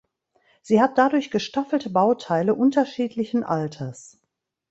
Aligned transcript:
Sie 0.63 0.81
hat 0.81 0.97
dadurch 0.97 1.29
gestaffelte 1.29 1.91
Bauteile 1.91 2.55
unterschiedlichen 2.55 3.43
Alters. 3.43 4.19